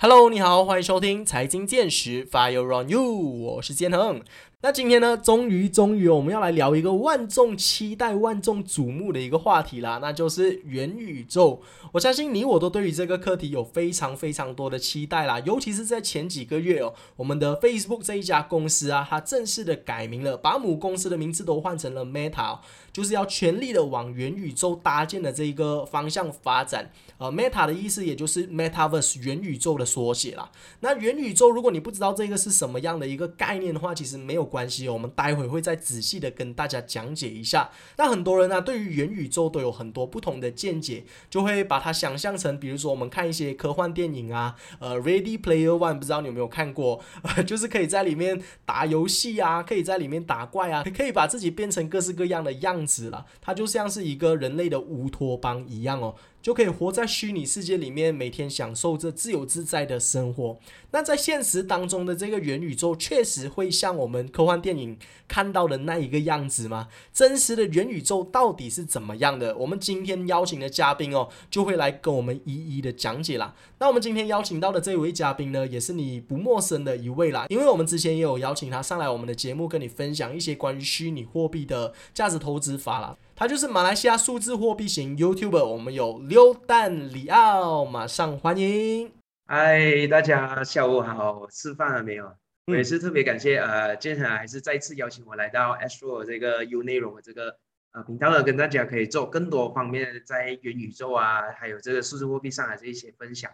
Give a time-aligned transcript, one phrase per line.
[0.00, 4.22] Hello，你好，欢迎收听财经见识，Fire on you，我是建恒。
[4.60, 11.62] 那今天呢，终于终于，我们要来聊一个万众期待、万众瞩目的一个话题啦，那就是元宇宙。
[11.92, 22.58] 我相信你我都对于这个课题有非常非常多的期待啦，尤其是在前几个月哦，我们的 Facebook 这一家公司啊，它正式的改名了，把母公司的名字都换成了 Meta，
[22.92, 26.90] 就是要全力的往元宇宙搭建的这一个方向发展。
[27.18, 30.50] 呃，Meta 的意思也就是 Metaverse 元宇宙的缩写啦。
[30.80, 34.47] 那元宇宙，如果你不知道这个是什么样的一个概念的话，其实没有。
[34.48, 37.70] 关系，我们待会会再仔细的跟大家讲解一下。
[37.98, 47.00] 那很多人呢，对于元宇宙都有很多不同的见解，就会把它想象成，比如说我们看一些科幻电影啊，呃，Ready Player One，不知道你有没有看过，
[47.46, 53.26] 就是可以在里面打游戏啊，可以在里面打怪啊，可以把自己变成各式各样的样子了。
[53.40, 56.14] 它就像是一个人类的乌托邦一样哦。
[56.48, 60.58] 就可以活在虚拟世界里面，每天享受着自由自在的生活。
[60.92, 66.88] 那在现实当中的这个元宇宙，确实会像我们科幻电影看到的那一个样子吗？
[67.12, 69.54] 真实的元宇宙到底是怎么样的？
[69.58, 73.54] 我们今天邀请的嘉宾哦，就会来跟我们一一的讲解啦。
[73.78, 83.14] 那我们今天邀请到的这位嘉宾呢，也是你不陌生的一位啦，因为我们之前也有邀请他上来我们的节目，跟你分享一些关于虚拟货币的价值投资法啦。
[83.38, 89.12] 他就是马来西亚数字货币型 YouTuber，我们有溜蛋里奥，马上欢迎。
[89.46, 92.34] 嗨，大家下午好，吃饭了没有？
[92.66, 97.56] 我也是特别感谢呃，接下来还是再次邀请我来到 Astro 这个 U 内容的这个
[97.92, 103.48] 呃频道呢，跟大家可以做更多方面在元宇宙啊，还有这个数字货币上的这一些分享。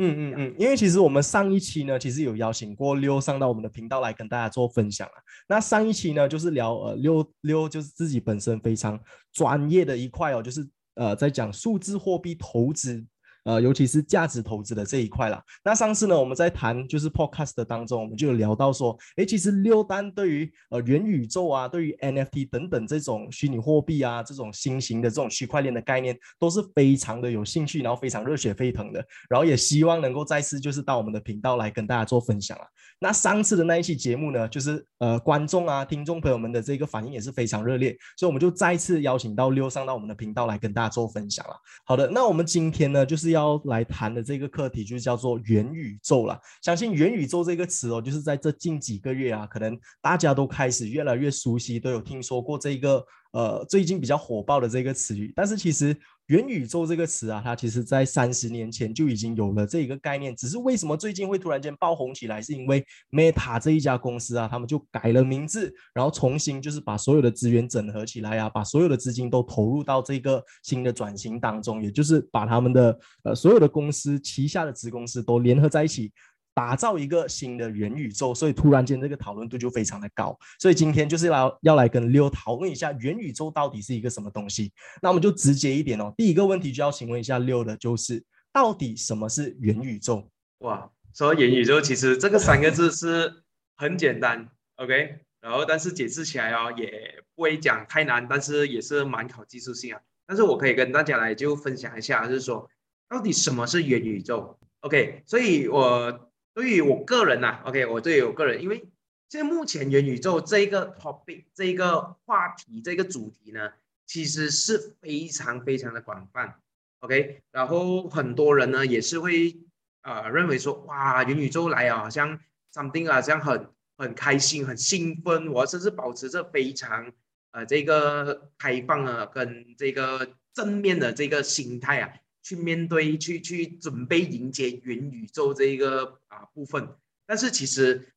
[0.00, 5.14] 嗯嗯嗯，因为其实我们上一期呢，其实有邀请过溜上到我们的频道来跟大家做分享啊。
[5.46, 8.98] 那上一期呢，就是聊呃溜溜就是自己本身非常
[9.32, 13.06] 专业的一块哦，就是呃在讲数字货币投资。
[13.44, 15.42] 呃，尤其是价值投资的这一块了。
[15.64, 29.04] 那上次呢，我们在谈就是 podcast 当中，我们就有聊到说，哎，其实六单对于呃元宇宙啊，对于 NFT 等等这种虚拟货币啊，这种新型的这种区块链的概念，都是非常的有兴趣，然后非常热血沸腾的。
[29.28, 32.64] 然后也希望能够再次就是到我们的频道来跟大家做分享啊。
[33.02, 41.54] 那上次的那一期节目呢，就是呃观众啊、听众朋友们的这个反应也是非常热烈，所以我们就再次邀请到六上到我们的频道来跟大家做分享了。
[41.86, 46.40] 好的，那我们今天呢，就是要来谈的这个课题，就叫做元宇宙了。
[46.62, 55.96] 相信元宇宙这个词哦，就是在这近几个月啊，可能大家都开始越来越熟悉，都有听说过这个呃最近比较火爆的这个词语，但是其实。
[56.30, 76.12] 元宇宙这个词啊，它其实在三十年前就已经有了这一个概念，只是为什么最近会突然间爆红起来，是因为 Meta 这一家公司啊，他们就改了名字，然后重新就是把所有的资源整合起来啊，把所有的资金都投入到这个新的转型当中，也就是把他们的呃所有的公司旗下的子公司都联合在一起。
[76.52, 80.36] 打造一个新的元宇宙，所以突然间这个讨论度就非常的高。
[80.58, 84.72] 所以今天就是要要来跟六讨论一下元宇宙到底是一个什么东西。
[85.00, 86.12] 那我们就直接一点哦。
[86.16, 88.22] 第一个问题就要请问一下六的，就是
[88.52, 90.28] 到底什么是元宇宙？
[90.58, 93.42] 哇，说元宇宙其实这个三个字是
[93.76, 95.20] 很简单，OK。
[95.40, 100.00] 然后但是解释起来哦，也不会讲太难，但是也是蛮考技术性啊。
[100.26, 102.68] 但是我可以跟大家来就分享一下，就是说
[103.08, 105.22] 到底什么是元宇宙？OK。
[105.24, 106.26] 所以我。
[106.52, 108.84] 对于我个人呐，OK，我对于我个人，因为
[109.28, 113.70] 现在目前元宇宙这一个 topic 这一个话题这个主题呢，
[114.06, 116.60] 其实是非常非常的广泛
[117.00, 119.56] ，OK，然后很多人呢也是会
[120.02, 122.40] 呃认为说，哇，元宇宙来啊，好像
[122.74, 127.12] something 啊，这样很很开心很兴奋，我甚至保持着非常
[127.52, 132.12] 呃这个开放啊跟这个正面的这个心态啊。
[132.42, 136.88] 去面对，去去准备迎接元宇宙这一个啊部分，
[137.26, 138.12] 但是其实，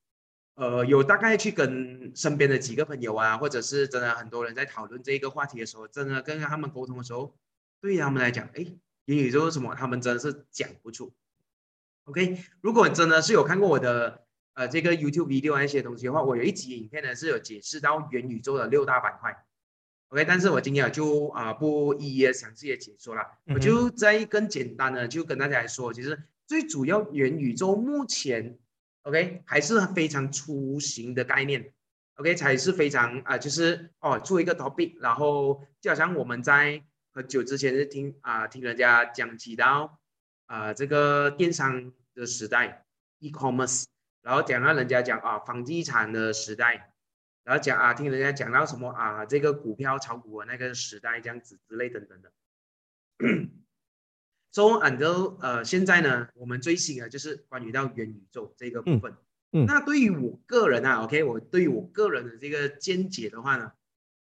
[0.55, 7.35] 呃，有大概去跟身边的几个朋友啊，或者是真的很多人在讨论这一个话题的时候，真的跟他们沟通的时候，
[7.81, 8.65] 对他们来讲，哎，
[9.05, 9.75] 元宇宙是什么？
[9.75, 11.13] 他们真的是讲不出。
[12.05, 19.45] OK，如果真的是有看过我的呃这个 YouTube video 那些东西的话，我有一集影片呢是有解释到元宇宙的六大板块。
[20.13, 28.59] OK，但是我今天就啊不一一的详细的解说了，我就再更简单的就跟大家来说，其实最主要元宇宙目前
[29.01, 31.73] OK 还是非常雏形的概念
[32.17, 39.99] ，OK 才是非常啊就是哦做一个 topic，然后就好像我们在很久之前是听啊听人家讲起到
[40.45, 42.85] 啊这个电商的时代
[43.17, 43.85] e-commerce，
[44.21, 46.92] 然后讲到人家讲啊房地产的时代。
[47.43, 52.31] 然后讲啊，听人家讲到什么啊，这个股票炒股的那个时代这样子之类等等的。
[54.51, 59.11] So until 呃现在呢，我们最新的就是关于到元宇宙这个部分。
[59.11, 59.17] 嗯
[59.63, 63.71] 嗯那对于我个人啊，OK，我对于我个人的这个见解的话呢，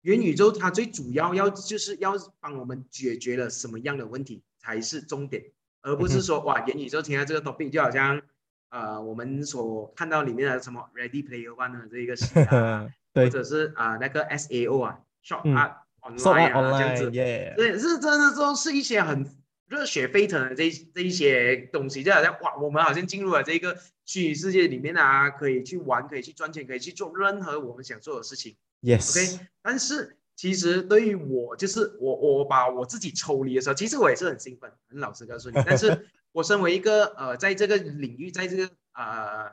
[0.01, 5.43] 元宇宙它最主要要就是要帮我们解决了什么样的问题才是重点，
[5.81, 8.21] 而不是说哇元宇宙现在这个 topic 就好像
[8.69, 15.55] 呃我们所看到里面的什么 Ready Player One 的这一个戏啊， 或者是啊、那个 SAO 啊，Shop 嗯。
[15.55, 19.25] Art，so Online 啊这样子，耶，对，是真的都是一些很
[19.69, 28.57] 热血沸腾的这一这一些东西，就好像哇，我们好像进入了这个虚拟世界里面啊，可以去玩，可以去赚钱，可以去做任何我们想做的事情。
[28.81, 35.57] ，yes，OK，但是其实对于我，就是我我把我自己抽离的时候，其实我也是很兴奋，很老实告诉你。
[35.65, 39.49] 但是我身为一个呃，在这个领域，在这个呃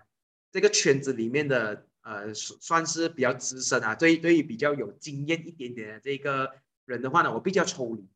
[0.51, 6.51] 这个圈子里面的呃，算算是比较资深啊，对对于比较有经验一点点的这个
[6.87, 8.09] 人的话呢，我比较抽离。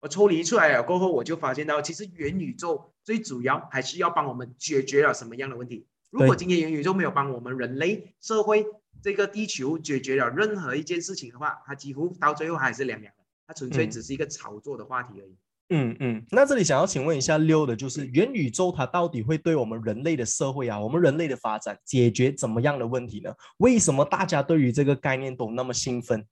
[0.00, 5.86] 我抽离出来了过后，我就发现到，其实元宇宙最主要还是要帮我们解决了什么样的问题。
[6.10, 8.66] 如果今天元宇宙没有帮我们人类社会
[9.00, 15.30] 这个地球解决了任何一件事情的话，它几乎到最后还是凉凉的，它纯粹嗯只是一个炒作的话题而已。
[15.30, 15.38] 嗯
[15.74, 23.34] 嗯嗯，那这里想要请问一下六的，就是元宇宙它到底会对我们人类的社会啊，我们人类的发展解决怎么样的问题呢？
[23.56, 26.26] 为什么大家对于这个概念都那么兴奋？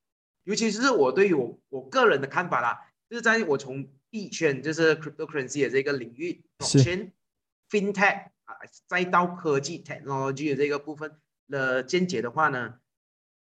[0.45, 2.79] 尤其是我对于我我个人的看法啦，
[3.09, 7.11] 就是在我从币圈就是 cryptocurrency 的这个领域是，blockchain、
[7.71, 8.55] fintech 啊，
[8.87, 11.17] 再到科技 technology 的这个部分
[11.49, 12.75] 的见解的话呢，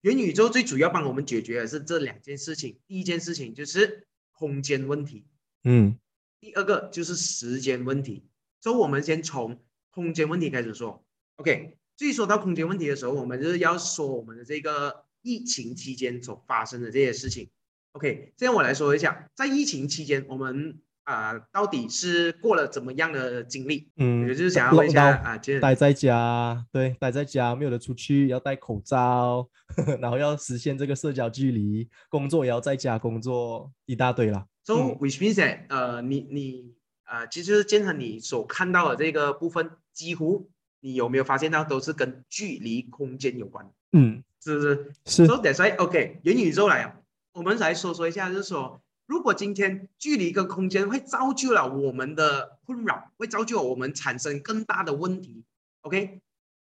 [0.01, 2.81] 元宇宙最主要帮我们解决的是这两件事情。
[2.87, 5.27] 第一件事情就是空间问题，
[5.65, 5.99] 嗯
[6.41, 8.29] 第二个就是时间问题。
[8.61, 11.05] 所以我们先从空间问题开始说。
[11.37, 17.51] OK，至于说到空间问题的时候，我们就是要说我们的这个疫情期间所发生的这些事情。
[17.93, 23.91] OK，这样我来说一下，在疫情期间，我们啊、到底是过了怎么样的经历？
[23.97, 29.47] 嗯，我就是想要问一下啊，就是待在家，对，待在家没有得出去，要戴口罩，
[30.01, 34.47] 然后要实现这个社交距离，工作也要在家工作，一大堆啦。
[34.65, 36.75] So 嗯 which means that 呃，你你
[37.05, 40.51] 呃，其实建恒你所看到的这个部分，几乎
[40.81, 47.03] 你有没有发现到都是跟距离、空间有关，嗯，是不是是？So that's why OK，元宇宙来了，
[47.33, 55.45] 我们来说说一下，就是说，如果今天距离跟空间会造就了我们的困扰，会造就我们产生更大的问题
[55.83, 56.21] ，OK，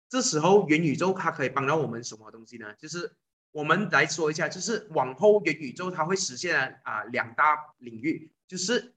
[0.09, 2.74] 这时候元宇宙它可以帮到我们什么东西呢？
[2.80, 3.13] 就是
[3.51, 8.94] 我们来说一下，就是往后元宇宙它会实现啊、两大领域，就是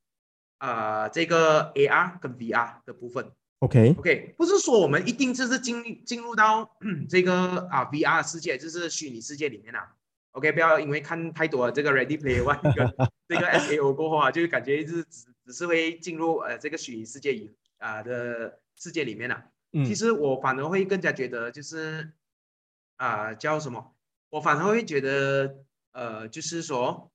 [0.59, 3.31] 呃这个 AR 跟 VR 的部分。
[3.61, 9.95] OK，OK，不是说我们一定就是进进入到、嗯这个啊 VR 世界，就是虚拟世界里面啊。
[10.33, 12.95] OK，不要因为看太多这个 Ready Player One 跟
[13.29, 19.45] 这个 SAO 过后啊，就是感觉是只只是会进入呃这个虚拟世界以啊、的世界里面啊。
[19.73, 22.13] 嗯其实我反而会更加觉得就是
[22.97, 23.94] 啊、叫什么？
[24.31, 27.11] 我反而会觉得呃，就是说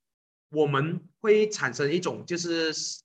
[0.50, 3.02] 我们会产生一种就是实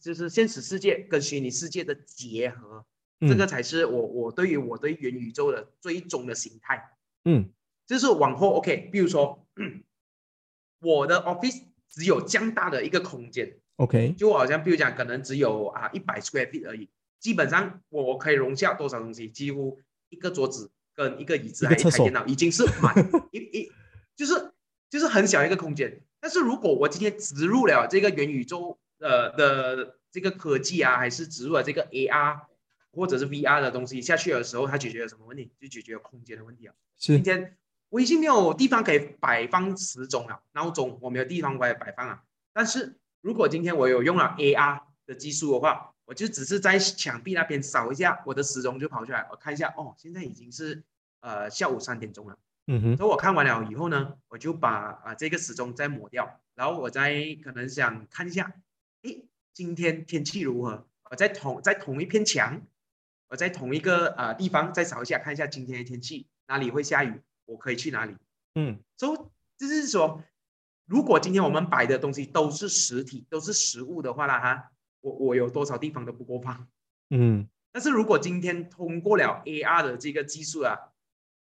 [0.00, 2.84] 就是现实世界跟虚拟世界的结合，
[3.20, 6.96] 这个嗯才是我我对于我对元宇宙的最终的形态。
[7.24, 7.50] 嗯。
[7.86, 9.44] 就是往后 OK，比如说
[10.80, 19.28] 我的 office 只有这样大的一个空间，OK，就好像比如讲可能只有啊一百 square feet 而已，基本上我可以容下多少东西？
[19.28, 20.70] 几乎一个桌子
[21.00, 22.94] 跟一个椅子还有一台电脑已经是满
[23.32, 23.72] 一一
[24.14, 24.52] 就是
[24.90, 26.02] 就是很小一个空间。
[26.20, 32.40] 但是如果我今天植入了这个元宇宙呃的这个科技啊，还是植入了这个 AR
[32.92, 35.50] 或者是 VR 的东西下去的时候，它解决了什么问题？
[35.58, 36.74] 就解决了空间的问题啊。
[36.98, 37.56] 今天
[37.88, 42.22] 我已经没有地方可以摆放时钟了，闹钟我没有地方可以摆放啊。
[42.52, 50.82] 但是如果今天我有用了 AR 的技术的话，我就只是在墙壁那边扫一下，我的时钟就跑出来，我看一下，哦，现在已经是
[51.20, 52.38] 呃下午三点钟了。
[52.66, 57.12] 嗯哼所以我看完了以后呢，我就把啊、这个时钟再抹掉，然后我再
[57.42, 58.52] 可能想看一下，
[59.02, 60.86] 诶，今天天气如何？
[61.10, 62.62] 我在同在同一片墙，
[63.28, 68.14] 我在同一个呃地方再扫一下，看一下今天的天气哪里会下雨，我可以去哪里。
[68.54, 69.18] 嗯所以
[69.58, 70.22] 就是说，
[70.86, 76.68] 如果今天我们摆的东西都是实体，都是实物的话啦哈，我我有多少地方都不够放。
[77.10, 80.76] 嗯但是如果今天通过了 AR 的这个技术啊，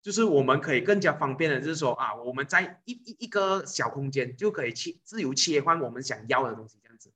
[0.02, 7.10] 就是我们可以更加方便的，就是说啊，我们在一一一个小空间就可以切自由切换我们想要的东西，这样子。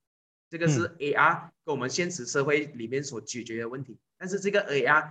[0.48, 5.10] 这个是 AR 跟我们现实社会里面所解决的问题，但是这个 AR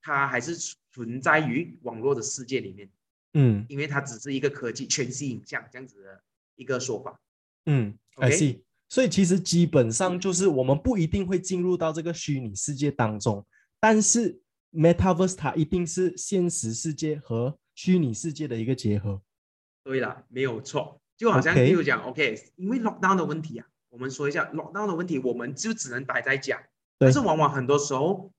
[0.00, 0.56] 它还是
[0.92, 2.88] 存在于网络的世界里面，
[3.34, 6.20] 嗯因为它只是一个科技全息影像这样子的
[6.54, 7.20] 一个说法。
[7.64, 8.60] 嗯，I OK see。
[8.88, 13.44] 所以其实基本上就是我们不一定会进入到这个虚拟世界当中，
[13.80, 14.40] 但是
[14.76, 19.22] Metaverse 它一定是现实世界和虚拟世界的一个结合。
[19.82, 26.62] 对了，没有错，就好像比如讲，OK，因为 lockdown 的问题啊，我们说一下 lockdown 的问题，我们就只能待在家。
[26.98, 28.32] 但是往往很多时候，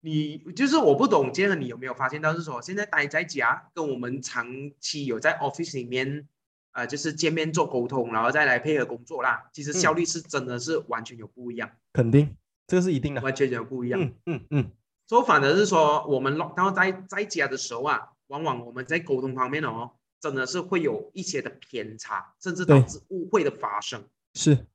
[0.00, 4.46] 你就是我不懂，杰和你有没有发现到是说，现在待在家跟我们长
[4.80, 6.28] 期有在 office 里面，
[6.72, 12.36] 呃，就是见面做沟通，然后再来配合工作啦，其实嗯效率是真的是完全有不一样，肯定，
[12.66, 13.20] 这个是一定的。
[13.20, 14.00] 完全有不一样。
[14.00, 14.70] 嗯嗯嗯，
[15.06, 24.02] 所以反而是说，我们 lockdown 在在家的时候啊，往往我们在沟通方面哦，真的是会有一些的偏差，甚至导致误会的发生。
[24.32, 24.66] 是，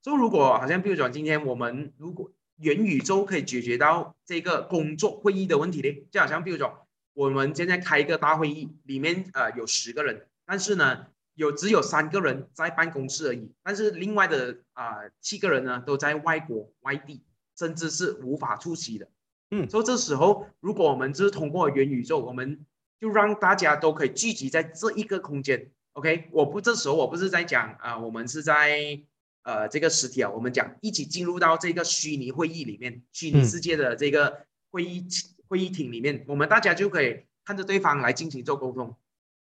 [0.00, 17.22] 就如果好像比如说今天我们如果元宇宙可以解决到这个工作会议的问题呢，就好像比如说我们现在开一个大会议，里面呃有十个人，但是呢有只有三个人在办公室而已，但是另外的啊、呃七个人呢都在外国外地，
[17.58, 19.06] 甚至是无法出席的。
[19.50, 22.64] 嗯所以这时候如果我们就是通过元宇宙，我们
[23.00, 25.70] 就让大家都可以聚集在这一个空间。
[25.92, 29.00] OK，我不这时候我不是在讲啊、我们是在
[29.42, 35.06] 呃这个实体啊，我们讲一起进入到这个虚拟会议里面，虚拟世界的这个会议、
[35.46, 38.96] 会议厅里面，我们大家就可以看着对方来进行做沟通。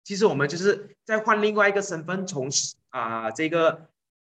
[0.03, 2.49] 其实我们就是在换另外一个身份，从
[2.89, 3.89] 啊、这个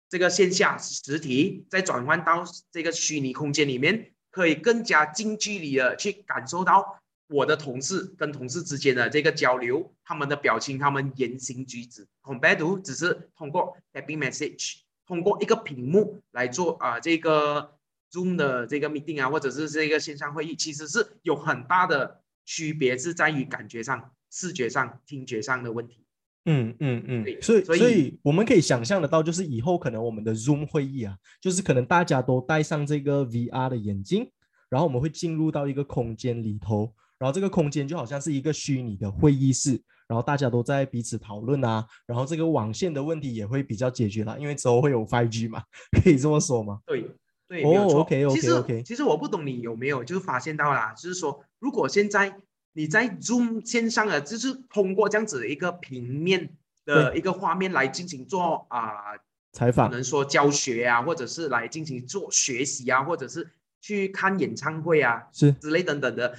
[0.08, 17.76] 这个线下实体，再转换到这个虚拟空间里面，可以更加近距离的去感受到我的同事跟同事之间的这个交流，他们的表情，他们言行举止，compared to 只是通过 typing message，通过一个屏幕来做啊、这个
[18.12, 26.04] Zoom 的这个 meeting 啊，或者是这个线上会议，其实是有很大的区别，是在于感觉上、视觉上、听觉上的问题。
[26.50, 34.28] 嗯嗯嗯，所以所以我们可以想象得到，就是以后可能我们的 Zoom 会议啊，就是可能大家都戴上这个 VR 的眼镜，
[34.68, 45.62] 然后我们会进入到一个空间里头，然后这个空间就好像是一个虚拟的会议室，然后大家都在彼此讨论啊，然后这个网线的问题也会比较解决了，因为之后会有 5G 嘛，
[46.02, 46.80] 可以这么说吗？
[46.86, 47.04] 对
[47.48, 48.00] 对，哦没有错。
[48.00, 52.34] OK，OK，其实 OK 其实我不懂你有没有就是发现到啦，就是说如果现在
[52.72, 59.22] 你在 Zoom 线上啊，就是通过这样子的一个平面的一个画面来进行做啊、可
[59.52, 63.50] 采访，可能说教学啊，或者是来进行做学习啊，或者是
[63.80, 66.38] 去看演唱会啊是之类等等的。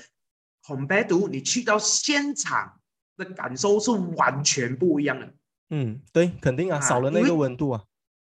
[0.64, 2.80] compared to 你去到现场
[3.18, 5.34] 的感受是完全不一样的。
[5.70, 7.84] 嗯，对，肯定啊，啊少了那个温度啊，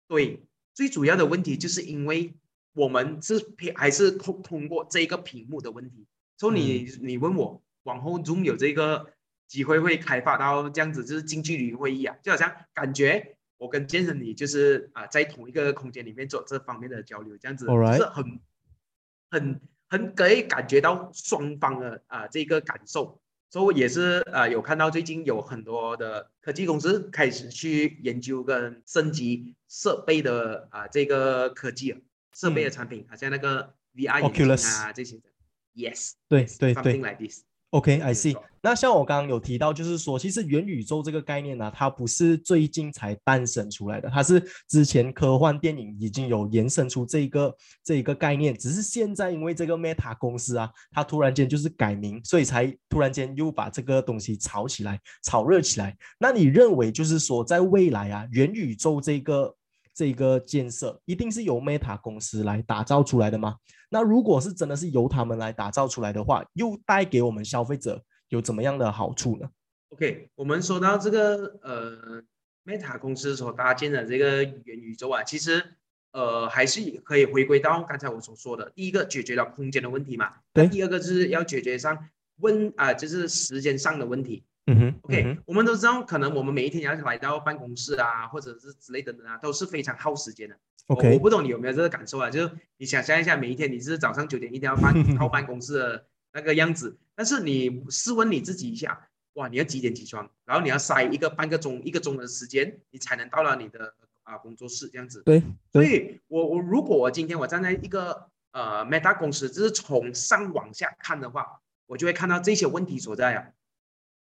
[0.09, 0.42] 对，
[0.75, 2.35] 最主要的问题就是因为
[2.73, 6.06] 我们是偏还是通通过这个屏幕的问题。
[6.38, 9.12] 所以你、你问我往后 Zoom 有这个
[9.48, 18.40] 机会会开发到这样子，就是近距离会议啊，就好像感觉我跟健身你就是啊、在同一个空间里面做这方面的交流，这样子是很
[19.30, 23.20] 很很可以感觉到双方的啊、这个感受。
[23.50, 32.00] 所以也是呃有看到最近有很多的科技公司开始去研究跟升级设备的啊、这个科技啊
[32.32, 35.24] 设备的产品，好像那个 VR 眼镜啊这些的。
[35.74, 37.42] Yes，对对对 something like this。
[37.72, 38.36] OK，I 没 see。
[38.64, 47.52] 那像我刚刚有提到，就是说，其实元宇宙这个概念呢、它不是最近才诞生出来的，它是之前科幻电影已经有延伸出这一个
[47.82, 55.96] 这一个概念，只是现在因为这个 Meta 公司啊，它突然间就是改名，所以才突然间又把这个东西炒起来、炒热起来。
[56.20, 59.52] 那你认为就是说，在未来啊，元宇宙这个
[59.94, 63.56] 这个建设一定是由 Meta 公司来打造出来的吗？
[63.90, 69.49] 那如果是真的是由他们来打造出来的话，又带给我们消费者有怎么样的好处呢
[69.90, 72.22] ？OK，我们说到这个呃
[72.64, 75.62] ，Meta 公司所搭建的这个元宇宙啊，其实
[76.12, 82.08] 呃还是可以回归到刚才我所说的，第一个解决了空间的问题嘛，对第二个就是要解决上
[82.38, 84.42] 问啊、就是时间上的问题。
[84.66, 90.57] 嗯哼 OK，、嗯哼我们都知道，可能我们每一天要来到办公室啊，或者是之类等等啊，都是非常耗时间的。
[90.87, 92.31] 我我，OK，不懂你有没有这个感受啊？
[92.31, 100.31] 就是你想象一下，每一天你是早上九点一定要办 到办公室的那个样子，但是你试问你自己一下，哇，你要几点起床？
[100.45, 105.23] 然后你要塞一个半个钟、一个钟的时间，你才能到了你的啊工作室这样子。
[105.25, 105.42] 对
[105.73, 113.49] 所，以我我如果我今天我站在一个呃 Meta 公司，就是从上往下看的话，我就会看到这些问题所在啊。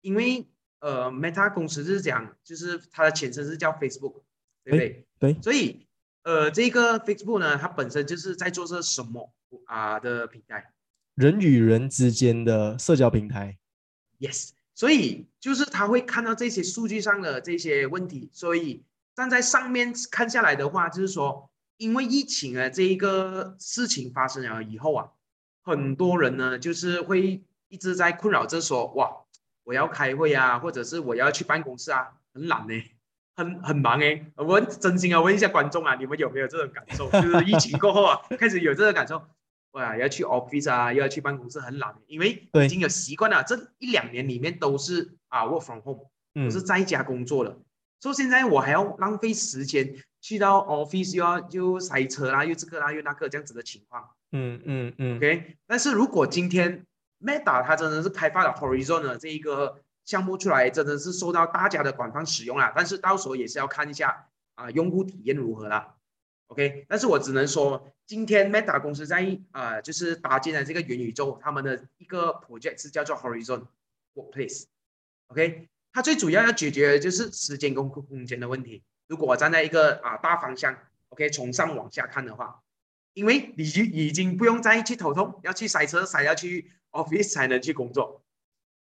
[0.06, 0.46] 因为
[0.82, 4.22] 呃 Meta 公司是讲，就是它的前身是叫 Facebook，
[4.64, 5.08] 对不对？
[5.18, 5.88] 对所以
[6.22, 9.34] 呃这个 Facebook 呢，它本身就是在做这什么
[9.66, 10.72] 啊、的平台
[11.16, 13.58] 人与人之间的社交平台
[14.20, 18.84] ，？Yes，所以就是他会看到这些数据上的这些问题，所以
[19.16, 25.10] 站在上面看下来的话，就是说因为疫情啊这一个事情发生了以后啊，
[25.64, 29.25] 很多人呢就是会一直在困扰着说，哇，
[29.66, 32.74] 我要开会啊，或者是我要去办公室啊，很懒呢，
[33.36, 34.26] 很很忙哎。
[34.38, 37.10] 我真心啊问一下观众啊，你们有没有这种感受？
[37.22, 39.22] 就是疫情过后啊，开始有这个感受，
[39.72, 47.58] 哇，要去 office 啊，又要去办公室，很懒，因为已经有习惯了，这一两年里面都是啊 work from home，都是在家工作了。
[48.02, 54.08] 说现在我还要浪费时间去到 office，又要又塞车啦，又这个啦，又那个这样子的情况。
[54.32, 55.18] 嗯嗯嗯。
[55.18, 56.86] OK，但是如果今天
[57.26, 62.72] Meta 它真的是开发了 Horizon 的这一个项目出来，真的是受到大家的广泛使用了。
[62.76, 65.96] 但是到时候也是要看一下啊，用户体验如何啦。
[66.48, 73.66] OK，但是我只能说，今天 Meta 公司在啊，就是搭建的这个元宇宙，他们的一个 project 是叫做 Horizon
[74.14, 74.66] Workplace。
[75.28, 75.68] OK。
[75.98, 78.84] 它最主要要解决的就是时间跟空间的问题。
[79.08, 80.78] 如果我站在一个啊大方向
[81.08, 82.60] ，OK，从上往下看的话，
[83.14, 88.24] 因为你已经不用再去头痛，要去塞车塞要去 office 才能去工作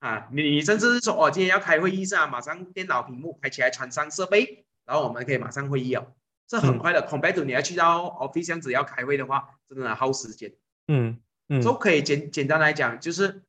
[0.00, 0.28] 啊。
[0.32, 6.12] 你甚至是说，哦，今天要开会议是啊，马上电脑屏幕开起来，传上设备，然后我们可以马上会议哦。
[6.46, 10.52] 这很快的，compared to 你要去到 office 这样子要开会的话，真的耗时间。
[10.88, 13.42] 嗯嗯，都可以简简单来讲，就是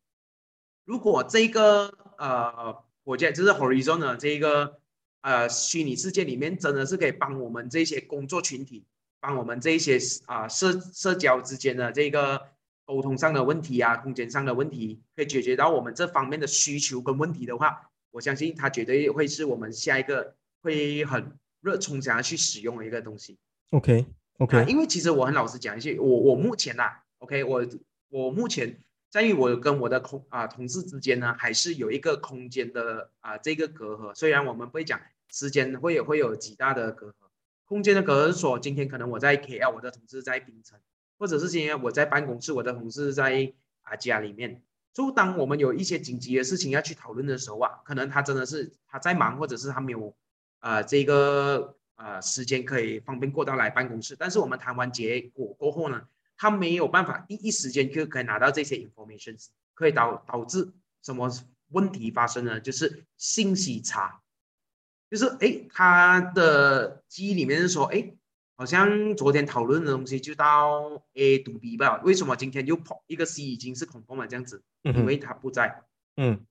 [0.85, 2.83] 如果这个呃。
[3.03, 4.79] 我觉得就是 Horizon 的这个
[5.21, 8.85] 呃虚拟世界里面，真的是可以帮我们这些工作群体，
[9.19, 12.49] 帮我们这些啊社社交之间的这个
[12.85, 23.37] 沟通上的问题啊，空间上的问题，可以解决到我们这方面的需求跟问题的话，我相信它绝对会是我们下一个会很热衷想要去使用的一个东西。
[23.71, 24.05] OK
[24.39, 26.83] OK，因为其实我很老实讲一句，我我目前呐
[27.19, 27.65] ，OK，我
[28.09, 28.81] 我目前。
[29.11, 34.15] 在于我跟我的空啊同事之间呢，还是有一个空间的啊这个隔阂。
[34.15, 37.13] 虽然我们不会讲时间会有会有极大的隔阂，
[37.65, 40.79] 空间的隔阂是说，今天可能我在 KL，我的同事在槟城，
[41.21, 44.59] 或者是今天我在办公室，我的同事在啊家里面。
[44.91, 50.15] 就当我们有一些紧急的事情要去讨论的时候啊，可能他真的是他在忙，或者是他没有
[50.57, 54.15] 啊这个啊时间可以方便过到来办公室。
[54.17, 56.01] 但是我们谈完结果过后呢？
[56.35, 59.37] 他没有办法第一时间就可以拿到这些 information，
[59.75, 60.71] 可以导导致
[61.03, 61.31] 什么
[61.69, 62.59] 问题发生呢？
[62.59, 64.19] 就是信息差，
[65.11, 68.11] 就是哎，他的记忆里面是说，哎，
[68.61, 71.99] 好像昨天讨论的东西就到 A 读 B 吧？
[72.03, 74.61] 为什么今天又跑一个 C 已经是恐慌了这样子？
[74.83, 75.81] 因为他不在。
[76.15, 76.45] 嗯，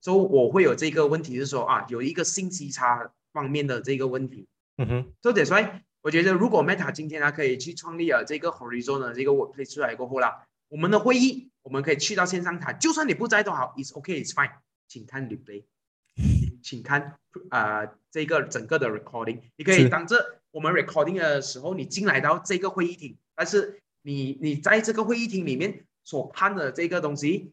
[0.00, 4.48] 所以我会有这个问题是说啊，有一个信息差方面的这个问题。
[4.78, 5.64] 嗯哼，这点所以。
[6.02, 14.50] 我觉得，如果 Meta 今天它可以去创立了这个 Horizon 的这个 Workplace 出来过后啦，我们的会议我们可以去到线上谈，就算你不在都好，It's OK，It's fine，
[14.88, 15.64] 请看 Replay，
[16.64, 27.52] 请看啊这个整个的 Recording，你可以当着我们 Recording 的时候，你进来到这个会议厅，但是你你在这个会议厅里面所看的这个东西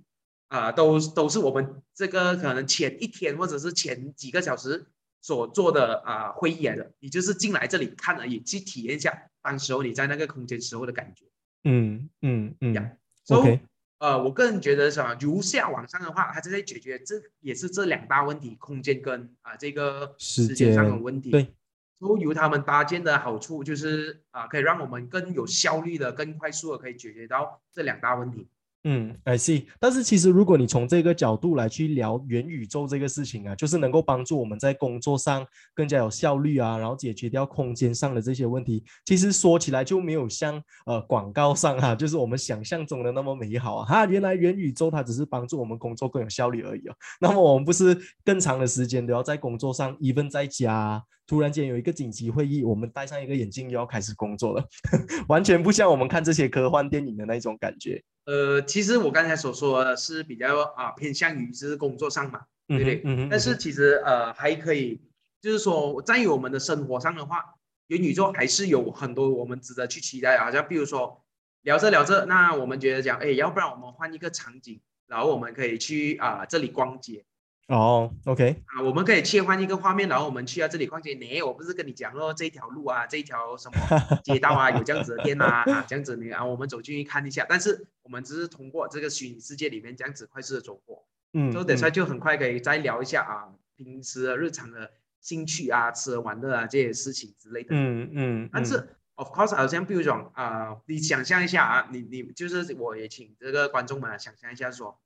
[0.50, 4.86] 啊，都都是我们这个可能前一天或者是前几个小时。
[5.24, 11.26] 所做的啊会议来的，你就是进来这里看而已，去体验一下当时候你在那个空间时候的感觉。
[11.64, 12.98] 嗯嗯嗯。
[13.24, 13.60] 所以
[14.00, 21.30] 呃，我个人觉得什么，如下往上的话，它是在解决这也是这两大问题：空间跟啊这个时间上的问题。
[21.30, 21.54] 对。
[22.02, 28.50] 都由他们搭建的好处就是啊，可以让我们更有效率的、更快速的可以解决到这两大问题。
[28.84, 29.68] 嗯，I see。
[29.80, 38.84] 但是其实，如果你从这个角度来去聊元宇宙这个事情啊，就是能够帮助我们在工作上更加有效率啊，然后解决掉空间上的这些问题。
[39.06, 43.86] 其实说起来就没有像呃广告上哈，就是我们想象中的那么美好啊。
[43.86, 46.96] 哈，原来元宇宙它只是帮助我们工作更有效率而已哦。
[47.20, 51.04] 那么我们不是更长的时间都要在工作上，even 在家。
[51.28, 54.68] 突然间有一个紧急会议，我们戴上一个眼镜又要开始工作了，
[55.30, 58.04] 完全不像我们看这些科幻电影的那种感觉。
[58.26, 63.02] 呃，其实我刚才所说的是比较啊偏向于就是工作上嘛，对不对？
[63.04, 65.02] 嗯但是其实呃还可以，
[65.42, 67.56] 就是说在于我们的生活上的话，
[67.88, 70.38] 元宇宙还是有很多我们值得去期待。
[70.38, 71.24] 好像比如说
[71.64, 77.26] 聊着聊着，那我们觉得讲，哎，要不然我们换一个场景，然后我们可以去啊这里逛街。
[77.72, 81.14] 哦，OK，啊，我们可以切换一个画面，然后我们去到这里逛街。
[81.14, 83.80] 你，我不是跟你讲哦，这一条路啊，这一条什么
[84.26, 87.46] 街道啊，有这样子的店啊，啊，这样子你啊，我们走进去看一下。
[87.48, 98.50] 但是我们只是通过这个虚拟世界里面这样子快速的走过，嗯，就等下就很快可以再聊一下啊，平时的日常的兴趣啊，吃喝玩乐啊这些事情之类的，嗯嗯。
[98.52, 105.00] 但是 of course，好像比如说啊，你想象一下啊，你你就是我也请这个观众们想象一下说。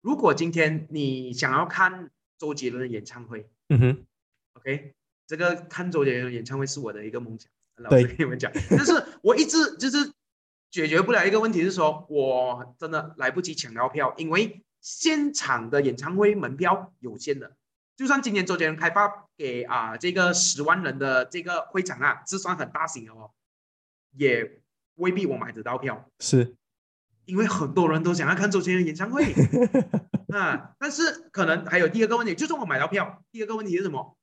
[0.00, 4.06] 如果今天你想要看周杰伦的演唱会，嗯哼
[4.54, 4.94] ，OK，
[5.26, 8.16] 这个看周杰伦演唱会是我的一个梦想老实对。
[8.16, 10.12] 跟你们讲，但是我一直就是
[10.70, 17.56] 解决不了一个问题，是说我真的来不及抢到票，因为现场的演唱会门票有限的。
[17.96, 23.32] 就算今年周杰伦开发给啊、这个十万人的这个会场啊，是算很大型的哦，
[24.12, 24.60] 也
[24.94, 26.54] 未必我买得到票，是，
[27.28, 29.22] 因为很多人都想要看周杰伦演唱会
[30.34, 30.74] 啊。
[30.78, 34.16] 但是可能还有第二个问题，就算我买到票，第二个问题是什么？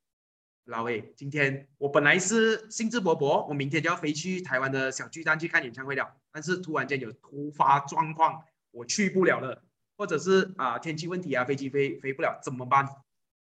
[0.66, 9.62] 老魏，今天我本来是兴致勃勃，我明天就要飞去台湾的小巨蛋去看演唱会了，但是突然间有突发状况，我去不了了，
[9.96, 12.88] 或者是啊、天气问题啊，飞机飞飞不了，怎么办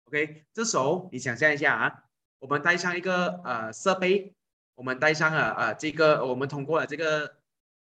[0.05, 2.03] ？OK，这时候你想象一下啊，
[2.39, 4.33] 我们带上一个呃设备，
[4.75, 7.35] 我们带上了呃这个，我们通过了这个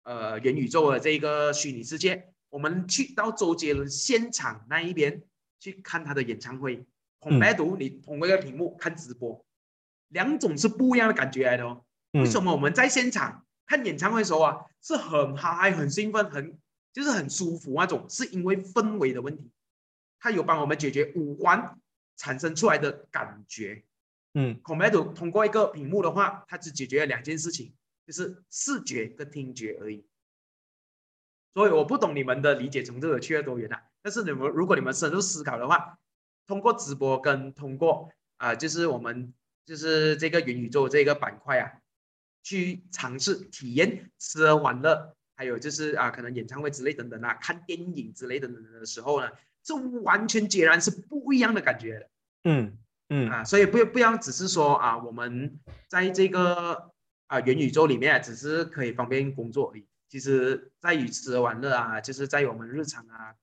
[0.05, 5.21] 呃元宇宙的这个虚拟世界，我们去到周杰伦现场那一边
[5.59, 6.77] 去看他的演唱会。
[6.77, 6.85] 嗯
[7.25, 9.43] compare to 你同一个屏幕看直播，
[10.09, 11.83] 两种是不一样的感觉来的哦。
[12.11, 16.55] 为嗯什么我们在现场看演唱会的时候啊，是很嗨、很兴奋、很
[16.93, 19.49] 就是很舒服那种，是因为氛围的问题，
[20.19, 21.79] 它有帮我们解决五官
[22.15, 23.83] 产生出来的感觉。
[24.35, 27.73] 嗯 compare to 通过一个屏幕的话，它只解决了两件事情，
[28.05, 30.05] 就是视觉跟听觉而已。
[31.53, 33.81] 所以我不懂你们的理解程度有去了多远啊？
[34.01, 35.97] 但是你们如果你们深入思考的话，
[36.45, 39.33] 通过直播跟通过啊、就是我们
[39.65, 41.71] 就是这个元宇宙这个板块啊，
[42.43, 49.31] 去尝试体验吃喝玩乐，还有就是啊可能演唱会之类等等啊，看电影之类等等的时候呢，
[49.63, 52.09] 这完全截然是不一样的感觉的。
[52.43, 56.91] 嗯嗯啊，所以不不要只是说啊，我们在这个
[57.27, 59.85] 啊元宇宙里面只是可以方便工作而已。
[60.07, 63.33] 其实在于吃喝玩乐啊，就是在我们日常啊，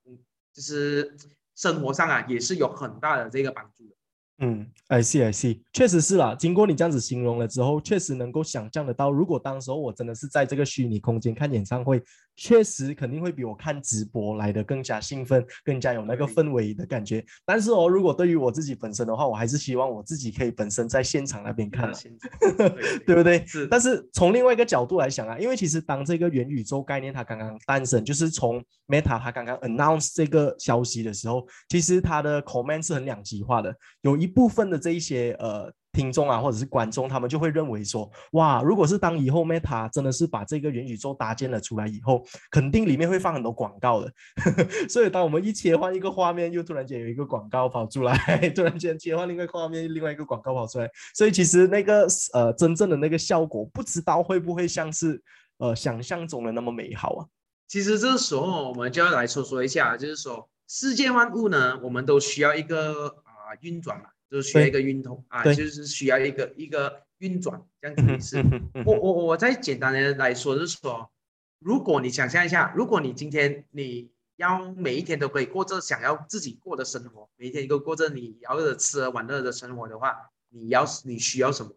[0.53, 1.15] 就是
[1.55, 3.95] 生活上啊，也是有很大的这个帮助的。
[4.39, 6.33] 嗯，I see I see，确实是啦。
[6.33, 12.01] 经过你这样子形容了之后，确实能够想象得到，如果当时候我真的是在这个虚拟空间看演唱会，
[12.35, 17.23] 确实肯定会比我看直播来的更加兴奋，更加有那个氛围的感觉。
[17.45, 21.91] 但是哦，如果对于我自己本身的话，我还是希望我自己可以本身在现场那边看
[23.05, 23.45] 对不对？
[23.45, 44.11] 是但是从另外一个角度来想啊，因为其实当这个元宇宙概念它刚刚诞生，就是从 Meta 它刚刚 announce 这个消息的时候，其实它的 comment 是很两极化的，有一部分的这一些呃听众啊或者是观众，他们就会认为说，哇，如果是当以后 Meta 真的是把这个元宇宙搭建了出来以后，肯定里面会放很多广告的。
[44.89, 48.17] 所以当我们一切换一个画面，又突然间有一个广告跑出来，
[48.55, 55.21] 突然间切换另外一个画面，另外一个广告跑出来，所以其实那个呃真正的那个效果，不知道会不会像是
[55.59, 57.25] 呃想象中的那么美好啊？
[57.67, 68.39] 其实这时候我们就要来说说一下，就是说世界万物呢，我们都需要一个啊、运转嘛，就是需要一个运通啊，就是需要一个一个运转这样子的意思。
[68.39, 71.11] 嗯哼嗯哼我我我再简单的来说，就是说，
[71.59, 81.71] 如果你想象一下，如果你今天你要每一天都可以过着想要自己过的生活，每一天都过着你要的吃喝玩乐的生活的话，你要你需要什么？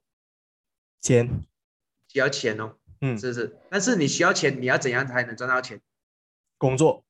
[1.03, 1.29] 钱，
[2.09, 3.55] 需要钱哦，嗯，是不是？
[3.69, 5.79] 但是你需要钱，你要怎样才能赚到钱？
[6.57, 7.05] 工作，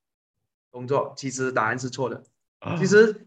[0.71, 2.25] 工作，其实答案是错的。
[2.59, 3.26] 啊其实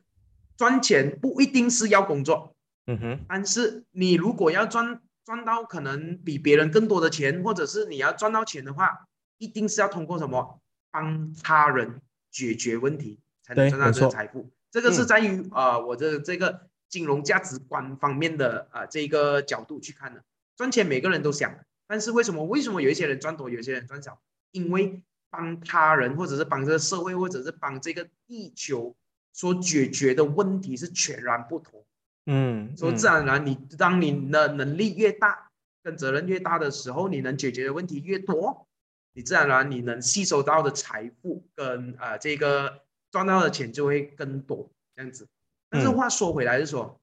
[0.60, 2.54] 赚钱不一定是要工作，
[2.86, 10.60] 嗯哼，但是你如果要赚赚到可能比别人更多的钱，或者是你要赚到钱的话，一定是要通过什么
[10.92, 14.52] 帮他人解决问题，才能对赚到这个财富。
[14.70, 20.22] 这个是嗯在于啊、呃我的这个金融价值观方面的啊、呃这个角度去看的。
[20.58, 24.20] 赚钱每个人都想，但是为什么为什么有一些人赚多，有些人赚少？
[24.52, 28.94] 因为帮他人，或者是帮这个社会，或者是帮这个地球
[29.34, 31.86] 所解决的问题是全然不同。
[32.26, 35.50] 嗯，所以嗯自然而然，你当你的能力越大，
[35.82, 38.68] 跟责任越大的时候，你能解决的问题越多，
[39.14, 45.28] 你自然而然你能吸收到的财富跟呃这个赚到的钱就会更多，这样子。
[45.70, 47.00] 但是嗯话说回来是说，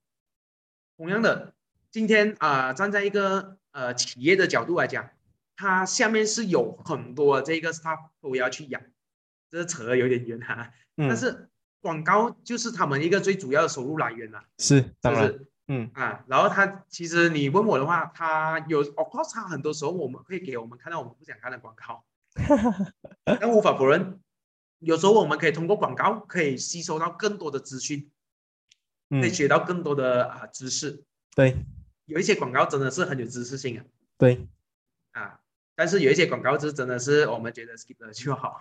[0.97, 1.55] 同样的，
[1.91, 5.11] 今天啊、呃站在一个呃企业的角度来讲，
[5.57, 8.81] 它下面是有很多这个 staff 都要去养，
[9.51, 11.49] 这扯得有点远哈、嗯但是
[11.87, 15.49] 广告就是他们一个最主要的收入来源啦、是是当然，不是？
[15.69, 15.91] 嗯。
[15.95, 22.05] 啊，然后他其实你问我的话，他有，of course，他很多时候我们会给我们看到我们不想看的广告，
[23.25, 24.19] 但无法否认，
[24.81, 28.11] 有时候我们可以通过广告可以吸收到更多的资讯，
[29.11, 31.05] 可以嗯，学到更多的啊知识。
[31.37, 31.57] 对。
[32.07, 33.85] 有一些广告真的是很有知识性啊，
[34.17, 34.47] 对，
[35.11, 35.41] 啊，
[35.77, 38.59] 但是有一些广告是真的是我们觉得 skip 了就好，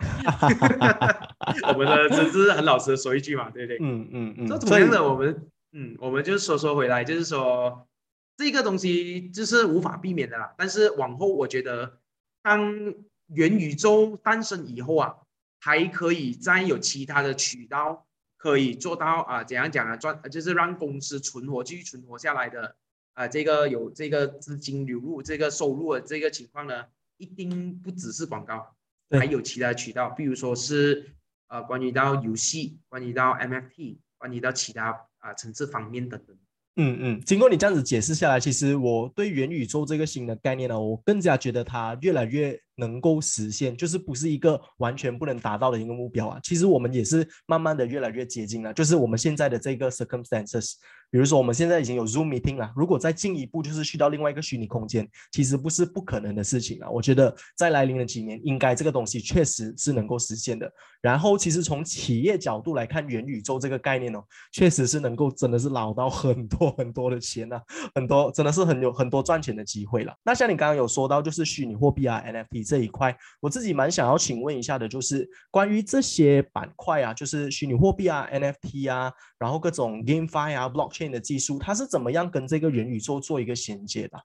[1.72, 3.78] 我们的只是很老实的说一句嘛，对不对？
[3.80, 7.88] 嗯嗯嗯，这同所以样的，我们嗯，我们就说说回来，就是说，
[8.36, 10.54] 这个东西就是无法避免的啦。
[10.58, 11.98] 但是往后我觉得，
[12.42, 12.94] 当
[13.28, 15.14] 元宇宙诞生以后啊，
[15.58, 22.76] 还可以再有其他的渠道可以做到啊，怎样讲啊，赚就是让公司存活继续存活下来的
[23.14, 26.84] 啊，这个有这个资金流入、这个收入的这个情况呢，
[27.18, 28.74] 一定不只是广告，
[29.10, 31.14] 还有其他渠道，比如说是
[31.48, 36.36] 呃，关于到游戏，关于到 MFT，关于到其他啊层次方面等等。
[36.76, 42.60] 嗯嗯，经过你这样子解释下来，其实我对元宇宙这个新的概念呢，我更加觉得它越来越。
[42.76, 46.40] 能够实现，就是不是一个完全不能达到的一个目标啊。
[46.42, 48.72] 其实我们也是慢慢的越来越接近了。
[48.72, 50.74] 就是我们现在的这个 circumstances，
[51.10, 56.90] 比如说我们现在已经有 Zoom meeting 了，如果再进一步，就是去到另外一个虚拟空间，其实不是不可能的事情啊。
[56.90, 60.70] 我觉得在来临的几年，应该这个东西确实是能够实现的。
[61.00, 67.60] 然后，其实从企业角度来看，元宇宙这个概念哦，确实是能够真的是捞到很多很多的钱呐，
[67.94, 70.12] 很多真的是很有很多赚钱的机会了。
[70.24, 72.65] 那像你刚刚有说到，就是虚拟货币啊，NFT。
[72.66, 84.20] 这一块，我自己蛮想要请问一下的，就是关于这些板块啊，就是虚拟货币啊、NFT 啊，然后各种 GameFi 啊、Blockchain 的技术，它是怎么样跟这个元宇宙做一个衔接的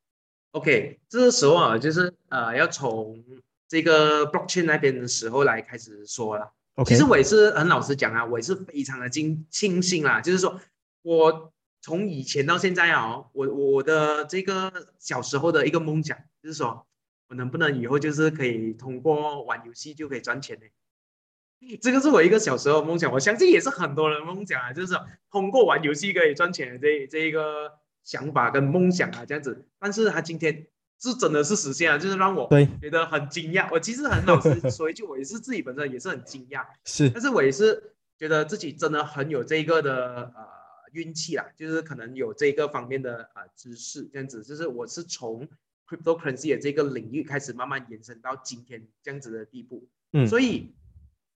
[0.54, 3.24] ？OK，这时候啊，就是呃，要从
[3.68, 6.52] 这个 Blockchain 那边的时候来开始说了。
[6.76, 10.60] OK，其实我也是很老实讲啊，我也是非常的惊庆幸啦，就是说
[11.04, 16.86] 我从以前到现在啊，我我的这个小时候的一个梦想，就是说。
[17.32, 21.78] 我能不能以后就是可以通过玩游戏就可以赚钱呢？
[21.78, 24.94] 这个是我一个小时候梦想，我相信也是很多人梦想啊，就是
[25.32, 27.72] 通过玩游戏可以赚钱的这这一个
[28.04, 29.66] 想法跟梦想啊，这样子。
[29.80, 30.68] 但是他今天
[31.00, 32.50] 是真的是实现了，就是让我
[32.82, 33.70] 觉得很惊讶。
[33.72, 37.10] 我其实很老实说一句，我也是自己本身也是很惊讶，是。
[37.12, 40.46] 但是我也是觉得自己真的很有这个的呃
[40.92, 44.44] 运气啦，就是可能有这个方面的呃知识，这样子。
[44.44, 45.48] 就是我是从。
[45.92, 50.74] Cryptocurrency 的这个领域开始慢慢延伸到今天这样子的地步，嗯，所以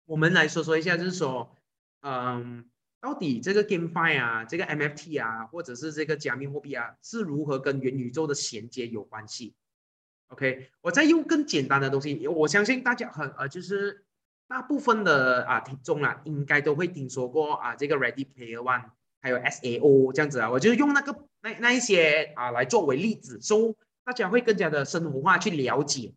[0.06, 1.56] 我们来说说一下，就是说，
[2.02, 2.66] 嗯，
[3.00, 9.54] 到底这个 GameFi 啊，这个 MFT 啊，或者是这个加密货币啊，是如何跟元宇宙的衔接有关系
[10.28, 14.04] ？OK，我再用更简单的东西，我相信大家很呃，就是
[14.50, 18.90] 大部分的啊听众啊，应该都会听说过啊，这个 Ready Player One，
[19.22, 23.74] 还有 SAO 这样子啊，我就用那个那那一些啊来作为例子说。
[24.04, 26.14] 大家会更加的生活化去了解，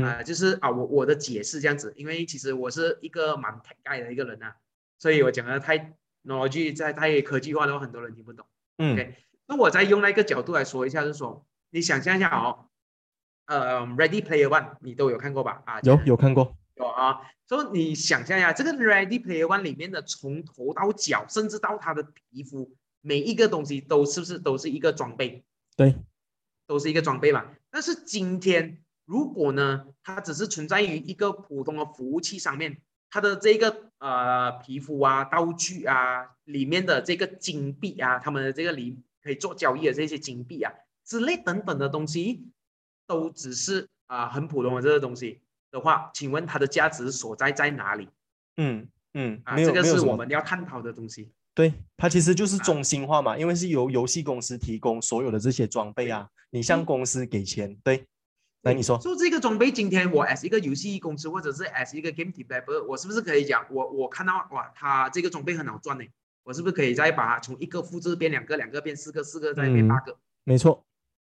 [0.00, 4.56] 啊，就是啊，我我的解释这样子，因为其实我是一个蛮 tech 的一个人啊，
[4.98, 5.94] 所以我讲的太
[6.24, 8.46] 逻辑在太科技化的话，很多人听不懂。
[8.78, 9.14] 嗯，
[9.46, 12.66] 那我再用那个角度来说一下，就是说，你想象一下哦，
[13.46, 15.62] 呃，Ready Player One 你都有看过吧？
[15.66, 17.20] 啊，有有看过，有啊。
[17.46, 25.44] 所以你想象一下，这个 Ready Player One 里面的从头到脚，甚至到他的皮肤，每一个东西都是不是都是一个装备？
[25.76, 25.94] 对。
[26.66, 40.72] 都是一个装备嘛，但是今天如果呢，它只是存在于一个普通的服务器上面，它的这个呃皮肤啊、道具啊里面的这个金币啊，他们的这个里可以做交易的这些金币啊
[41.04, 42.48] 之类等等的东西，
[43.06, 48.08] 都只是啊很普通的这个东西的话，请问它的价值所在在哪里？
[48.56, 51.30] 嗯嗯，啊，这个是我们要探讨的东西。
[51.56, 57.74] 对，它其实就是中心化嘛，因为是由游戏公司提供所有的这些装备啊，你向公司给钱。
[57.82, 58.06] 对，
[58.60, 66.04] 来你说，说这个装备，今天我 as 一个游戏公司或者是 as 一个 game developer，我是不是可以讲，我我看到哇，它这个装备很好赚呢，
[66.44, 70.14] 我是不是可以再把它从一个复制变两个，两个变四个，四个再变八个？
[70.44, 70.84] 没错，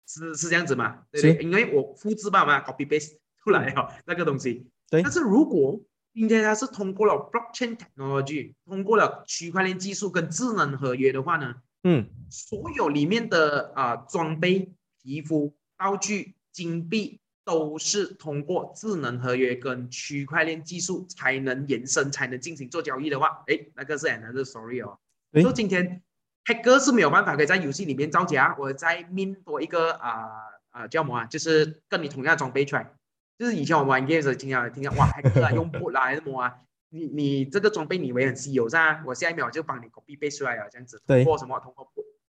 [0.06, 1.02] 是是这样子嘛？
[1.12, 4.66] 对对，因为我复制吧嘛，copy paste 出来哈那个东西。
[4.88, 5.78] 对，但是如果
[6.16, 24.98] 今天它是通过了 blockchain technology，通过了区块链技术跟智能合约的话呢，嗯，所有里面的啊装备、皮肤、道具、金币都是通过智能合约跟区块链技术才能延伸，才能进行做交易的话，哎，那个是 another story 哦。
[25.42, 26.00] 说今天
[26.46, 30.30] 黑哥是没有办法可以在游戏里面造假，我再 min 多一个啊
[30.70, 32.90] 啊叫什么啊，就是跟你同样装备出来。
[33.38, 36.54] 就是以前我们玩 game 时候，经常听到哇，黑客啊，用布来什么啊？
[36.88, 39.02] 你你这个装备你以为很稀有是吧？
[39.04, 41.02] 我下一秒就帮你 copy paste 出来了，这样子。
[41.06, 41.58] 通过什么？
[41.60, 41.88] 通过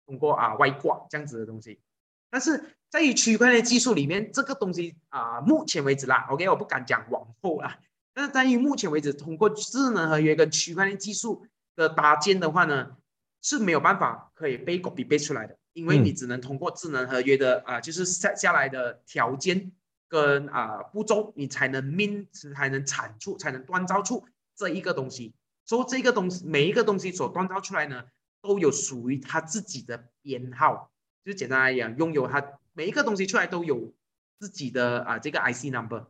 [0.05, 1.79] 通过啊外挂这样子的东西。
[2.31, 7.79] 但是在于区块链技术里面，这个东西啊，目前为止啦，OK，我不敢讲往后啦。
[8.13, 12.97] 但是在于目前为止，通过智能合约跟区块链技术的搭建的话呢，
[13.41, 19.71] 是没有办法可以被 copy paste 出来的，因为你只能通过智能合约的啊，就是下下来的条件。
[20.09, 25.33] 跟啊步骤，你才能 min，才能产出，才能锻造出这一个东西。
[25.65, 28.03] 所以这个东西，每一个东西所锻造出来呢，
[28.41, 30.91] 都有属于它自己的编号。
[31.23, 32.43] 就简单来讲，拥有它
[32.73, 33.93] 每一个东西出来都有
[34.39, 36.07] 自己的啊这个 IC number。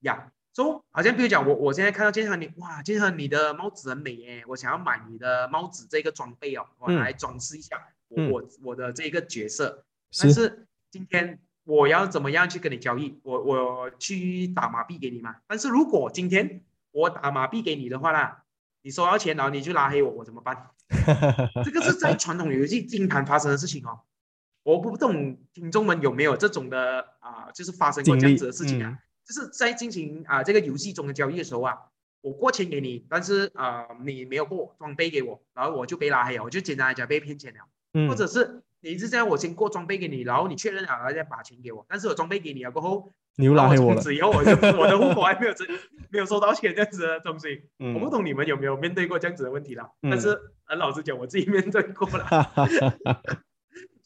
[0.00, 9.84] 呀，so 好像比如讲我我现在看到建和你哇，建和你的帽子很美耶，我想要买你的帽子这个装备哦，我来装饰一下我我我的这个角色。
[10.18, 13.18] 但是今天我要怎么样去跟你交易？
[13.24, 15.36] 我我去打马币给你嘛？
[15.48, 18.44] 但是如果今天我打马币给你的话啦，
[18.82, 20.70] 你收到钱然后你就拉黑我，我怎么办？
[21.64, 24.00] 这个是在传统游戏经常发生的事情哦。
[24.62, 28.98] 我不懂听众们有没有这种的啊，就是发生过这样子的事情啊？
[29.24, 31.76] 就是在进行啊这个游戏中的交易的时候啊，
[32.20, 37.60] 我过钱给你，但是啊你没有过装备给我，然后我就被拉黑了，我就简单来讲被骗钱了。
[37.94, 38.08] 嗯。
[38.08, 44.02] 或者是你是这样，我先过装备给你，然后你确认了，然后再把钱给我，但是我装备给你了过后，你又拉黑我了。
[44.12, 45.64] 以后我就我的户口还没有这
[46.10, 47.68] 没有收到钱这样子的东西。
[47.78, 47.94] 嗯。
[47.94, 49.90] 我不懂你们有没有面对过这样子的问题啦？
[50.02, 52.24] 但是很老实讲，我自己面对过了。
[52.24, 53.42] 哈哈哈哈哈。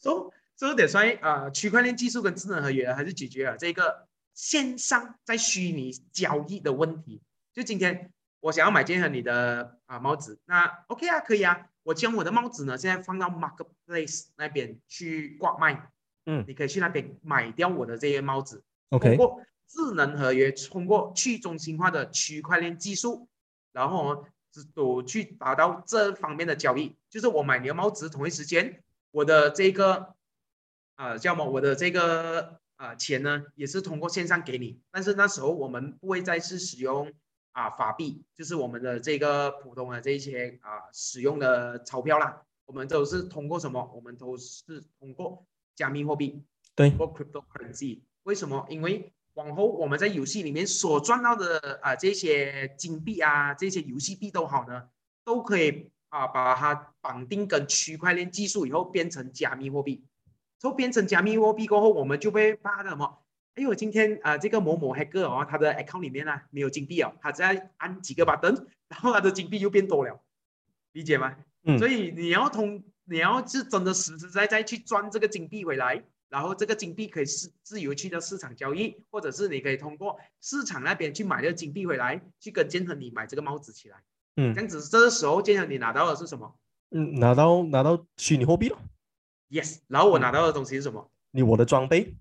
[0.01, 4.07] 说这点算啊，区块链技术跟智能合约还是解决了这个。
[4.33, 7.21] 线上在虚拟交易的问题，
[7.53, 15.91] 就今天我想要买件和你的啊帽子，那 OK 啊，可以啊，我将我的帽子呢现在放到 Marketplace 那边去挂卖，
[16.25, 19.09] 嗯，你可以去那边买掉我的这些帽子，OK。
[19.09, 23.27] 通过智能合约，通过去中心化的区块链技术，
[23.71, 30.15] 然后只都去达到这方面的交易，就是我买你的帽子同一时间，我的这个
[30.95, 32.59] 啊叫什么，我的这个。
[32.81, 37.13] 啊，钱呢也是通过线上给你，但是那时候我们不会再次使用
[37.51, 43.91] 啊法币，就是我们的这个普通的这一些啊使用的钞票啦，我们都是通过什么？
[43.95, 46.43] 我们都是通过加密货币，
[46.75, 48.01] 对，或 cryptocurrency。
[48.23, 48.65] 为什么？
[48.69, 54.89] 因为往后我们在游戏里面所赚到的啊这些金币啊，这些游戏币都好呢，
[55.23, 60.05] 都可以啊把它绑定跟区块链技术以后变成加密货币。
[60.63, 63.20] 后变成加密货币过后，我们就会发什么？
[63.55, 70.21] 哎呦，今天啊，这个某某黑客哦，他的 account 里面呢没有金币哦，他在按几个 button， 然后他的金币又变多了，
[70.93, 71.35] 理解吗？
[71.63, 71.77] 嗯。
[71.77, 83.97] 所以你要通，你要是真的实实在在去赚这个金币回来，然后这个金币可以是自由去到市场交易，或者是你可以通过市场那边去买这个金币回来，去跟建和你买这个帽子起来。
[84.37, 84.53] 嗯。
[84.55, 86.55] 这样子，这时候建和你拿到的是什么？
[86.91, 88.77] 嗯，拿到拿到虚拟货币了。
[89.49, 91.11] Yes，然后我拿到的东西是什么？
[91.31, 92.15] 你我的装备。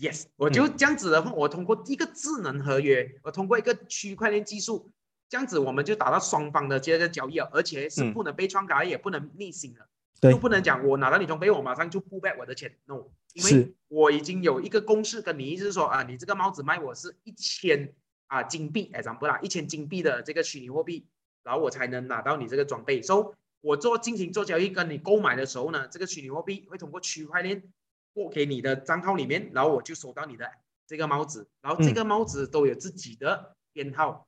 [0.00, 4.90] Yes，我就这样子的话，我通过一个智能合约，我通过一个区块链技术，
[5.28, 12.74] 这样子我们就达到双方的这个交易了，而且是不能被篡改，也不能逆行的，就不能讲我拿到你装备，我马上就不 back 我的钱。
[12.86, 17.92] No，因为我已经有一个公式跟你，意思是说啊，你这个帽子卖我是一千
[18.28, 21.06] 啊金币，哎，咱不啦，一千金币的这个虚拟货币，
[21.42, 23.02] 然后我才能拿到你这个装备。
[23.02, 27.62] So 我做进行做交易，跟你购买的时候呢，这个虚拟货币会通过区块链
[28.12, 30.50] 过给你的账号里面，然后我就收到你的
[30.86, 34.26] 这个帽子，然后这个帽子都有自己的编号，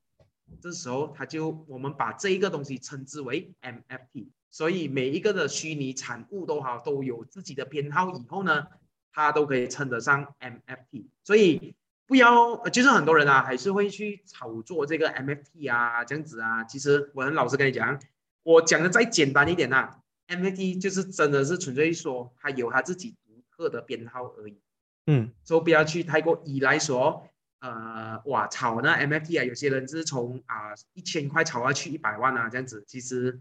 [0.61, 8.67] 这时候它就我们把这一个东西称之为 MFT，所以每一个的虚拟产物都好都有自己的编号，以后呢，
[9.13, 11.75] 它都可以称得上 MFT，所以
[12.07, 18.01] 不要就是很多人啊还是会去炒作这个 MFT 啊这样子啊，其实我很老实跟你讲。
[18.45, 19.89] 我讲的再简单一点呐
[20.27, 23.15] ，MFT 就是真的是纯粹说它有它自己
[23.63, 24.59] 独特的编号而已，
[25.07, 27.29] 嗯，所以不要去太过依赖说，
[27.61, 33.41] 呃，哇，炒那 MFT 啊，有些人是从啊一千块炒下去一百万啊，这样子，其实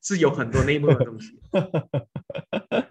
[0.00, 1.40] 是有很多内幕的东西。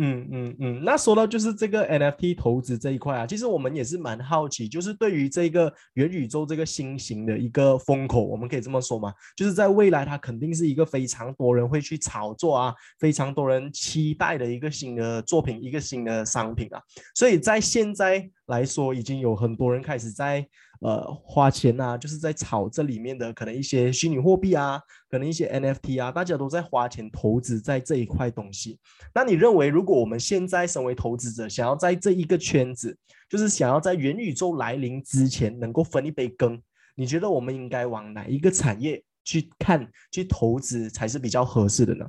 [0.00, 16.80] 嗯嗯嗯，那说到就是这个 NFT 投资这一块啊，其实我们也是蛮好奇，就是对于这个元宇宙这个新型的一个风口，我们可以这么说嘛，就是在未来它肯定是一个非常多人会去炒作啊，非常多人期待的一个新的作品，一个新的商品啊，
[17.14, 20.46] 所以在现在来说，已经有很多人开始在。
[20.80, 28.78] 呃，花钱呐，就是在炒这里面的可能一些虚拟货币啊，可能一些 NFT 啊，大家都在花钱投资在这一块东西。
[29.14, 32.96] 那你认为，如果我们现在身为投资者，想要在这一个圈子，
[33.28, 36.60] 就是想要在元宇宙来临之前能够分一杯羹，
[36.94, 42.06] 你觉得我们应该往哪一个产业去看、去投资才是比较合适的呢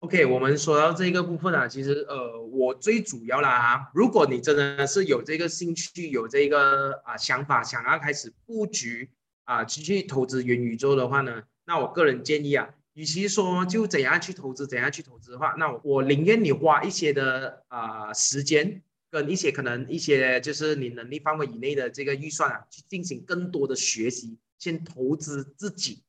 [0.00, 9.10] ？OK，我们说到这个部分啊，其实呃，我最主要啦，如果你真的是有这个兴趣、有这个啊想法，想要开始布局
[9.42, 18.80] 啊去去投资元宇宙的话呢，那我个人建议啊，与其说就怎样去投资、怎样去投资的话，那我宁愿你花一些的啊时间
[19.10, 26.04] 跟一些可能一些就是你能力范围以内的这个预算啊，去进行更多的学习，先投资自己，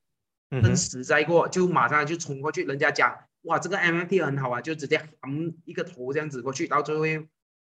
[0.48, 3.12] 更实在过，就马上就冲过去，人家讲。
[3.42, 7.26] 哇，这个 MFT 很好啊，就直接含一个头这样子过去，到最后，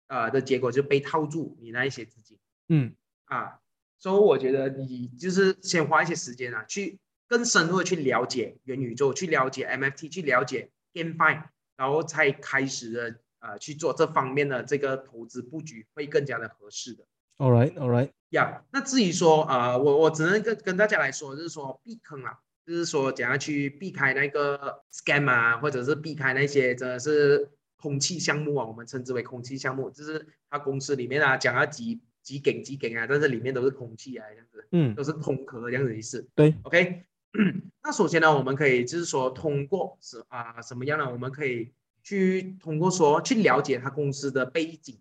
[0.08, 2.38] 呃的结果就被套住你那一些资金。
[2.68, 2.94] 嗯
[3.24, 3.58] 啊，
[3.98, 6.98] 所以我觉得你就是先花一些时间啊，去
[7.28, 11.42] 更深入的去了解元宇宙，去了解 MFT，去了解 GameFi，
[11.76, 17.04] 然后才开始的呃去做这方面的这个投资布局，会更加的合适的。
[17.38, 36.28] ，All right，All right，呀，那至于说啊，我我只能跟跟大家来说，就是说避坑啊，就是说怎样去避开那个 scam 啊，或者是避开那些真的是空气项目啊，我们称之为空气项目，就是他公司里面啊讲要几几给几给啊，但是里面都是空气啊，这样子嗯都是空壳这样子的意思。
[36.34, 37.04] 对，OK，
[37.84, 41.10] 那首先呢，我们可以就是说通过是啊什么样呢？
[41.10, 44.98] 我们可以去通过说去了解他公司的背景。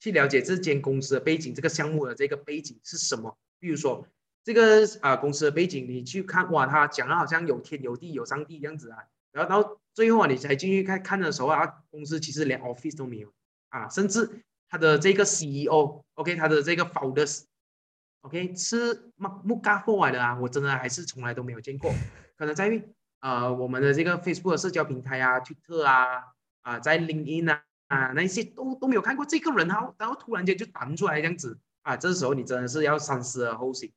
[0.00, 3.38] 去了解这间公司的背景，这个项目的这个背景是什么？
[3.60, 4.04] 比如说
[4.44, 8.98] 这个啊、公司的背景，你去看哇，他讲的好像有天有地有上帝这样子啊，
[9.32, 13.32] 然后到最后啊，你才进去看看的时候啊，公司其实连 office 都没有
[13.68, 21.92] 啊，甚至他的这个 CEO，OK，、他的这个 founders，OK、是木木嘎货来的啊，我真的还是从来都没有见过，
[22.36, 22.82] 可能在于
[23.20, 26.24] 呃我们的这个 Facebook 社交平台啊，Twitter 啊，
[26.62, 27.62] 啊在 LinkedIn 啊。
[27.88, 33.92] 啊，那些都都没有看过这个人哈，然后突然间就弹出来这样子啊，这时候你真的是要三思而后行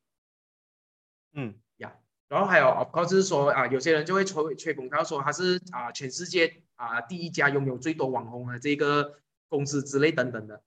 [1.35, 1.93] 嗯呀。
[2.27, 10.63] 然后还有，of course 是说啊，有些人就会吹吹捧他说他是啊全世界啊第一家拥有最多网红的这个公司之类等等的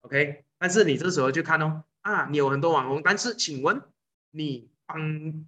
[0.00, 0.44] ，OK。
[0.58, 3.80] 但是你这时候就看哦，啊，你有很多网红，但是请问
[4.32, 4.98] 你帮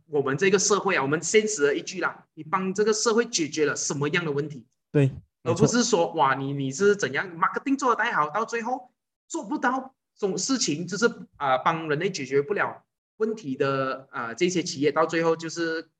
[0.06, 4.64] 我们这个社会啊，我们现实的一句啦，你帮这个社会解决了什么样的问题？
[4.92, 5.10] 对，
[5.42, 8.92] 而，不是说哇，你你是怎样 marketing 做的太好，到最后
[9.26, 11.06] 做不到这种事情，就是
[11.36, 12.84] 啊、帮人类解决不了
[13.20, 15.90] 问题的啊、这些企业，到最后就是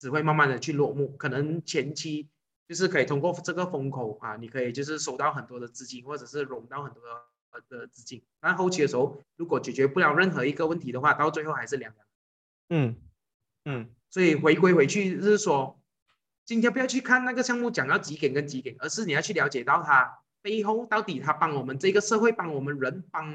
[0.00, 1.16] 只会慢慢的去落幕。
[1.16, 2.28] 可能前期
[2.66, 12.06] 就是可以通过这个风口啊，你可以就是收到很多的资金，或者是融到很多的的资金，但后期的时候如果解决不了任何一个问题的话，到最后还是凉凉。
[12.70, 12.96] 嗯
[13.64, 15.80] 嗯所以回归回去就是说，
[16.44, 23.32] 今天不要去看那个项目讲到几点跟几点，而是你要去了解到它背后到底它帮我们这个社会、帮我们人、帮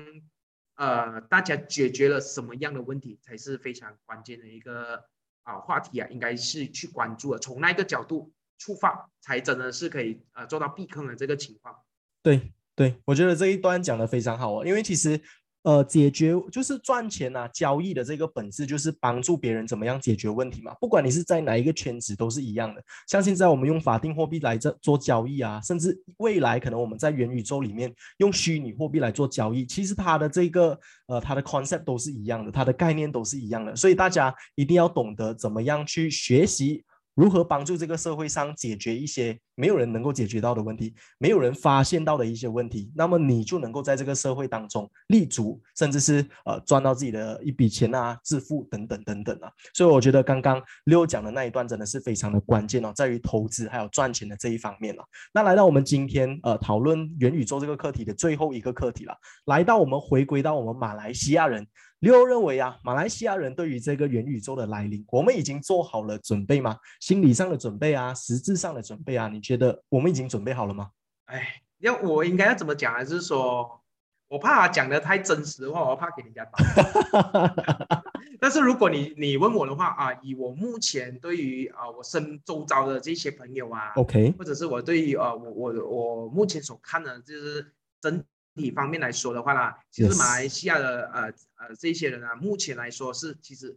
[0.80, 5.04] 呃大家解决了什么样的问题，才是非常关键的一个
[5.44, 7.40] 啊、话题啊，应该是去关注的。
[7.40, 11.76] 从那个角度出发，才真的是可以呃做到避坑的这个情况。
[12.24, 15.20] 对对，我觉得这一段讲的非常好哦，因为其实
[15.64, 20.74] 呃，解决就是赚钱啊，交易的这个本质就是帮助别人怎么样解决问题嘛。
[20.80, 22.82] 不管你是在哪一个圈子，都是一样的。
[23.08, 33.76] 像现在我们用法定货币来这做交易啊，甚至未来可能我们在元宇宙里面用虚拟货币来做交易，其实它的这个呃它的 concept 都是一样的，它的概念都是一样的。
[33.76, 36.84] 所以大家一定要懂得怎么样去学习。
[37.20, 49.52] 如何帮助这个社会上解决一些没有人能够解决到的问题，没有人发现到的一些问题，那么你就能够在这个社会当中立足，甚至是呃赚到自己的一笔钱啊，致富等等等等啊。
[49.74, 55.04] 所以我觉得刚刚六讲的那一段真的是非常的关键哦，在于投资还有赚钱的这一方面了。
[55.34, 59.14] 那来到我们今天呃讨论元宇宙这个课题的最后一个课题了，
[59.44, 61.68] 来到我们回归到我们马来西亚人。
[62.00, 66.78] 六认为啊，马来西亚人对于这个元宇宙的来临，我们已经做好了准备吗？
[67.00, 70.92] 心理上的准备啊，实质上的准备啊，你觉得我们已经准备好了吗？
[71.26, 73.04] 哎，要我应该要怎么讲还？
[73.06, 73.82] 是说
[74.30, 78.04] 我怕讲的太真实的话，我怕给人家打。
[78.40, 88.24] 但是如果你你问我的话啊，以我目前对于啊我身周遭的这些朋友啊，OK，或者是我对于啊我我我目前所看的，就是整
[88.60, 91.22] 体方面来说的话啦，其实马来西亚的呃
[91.56, 93.76] 呃这些人啊，目前来说是其实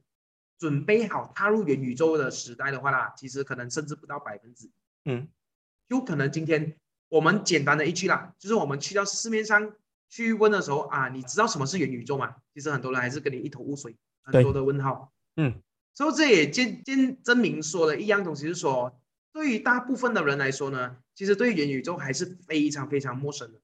[0.58, 4.68] 准备好踏入元宇宙的时代的话啦，其实可能甚至不到百分之。
[5.06, 5.28] 嗯
[5.88, 6.76] 有可能今天
[7.08, 9.74] 我们简单的一句啦，就是我们去到市面上
[10.08, 12.36] 去问的时候啊，你知道什么是元宇宙吗？
[12.52, 15.12] 其实很多人还是跟你一头雾水，很多的问号。
[15.36, 15.62] 嗯
[15.94, 18.98] 所以这也见见证明说的一样东西，是说
[19.30, 23.60] 对于大部分的人来说呢，其实对元宇宙还是非常非常陌生的。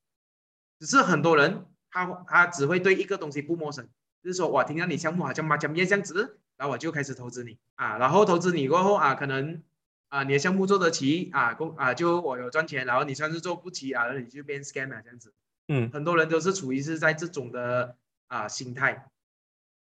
[0.78, 3.88] 只是很多人他他只会对一个东西不陌生，
[4.22, 9.62] 就是说哇，听到你项目好像马甲面这样子，然后我就开始投资你啊，然后投资你过后啊，可能
[10.08, 15.32] 啊你的项目做得起啊，公啊就我有赚钱，然后你算是做不起啊，然后你就变 scam 了这样子。
[15.70, 19.10] 嗯很多人都是处于是在这种的啊、心态。